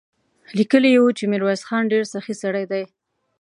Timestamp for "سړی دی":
2.43-2.83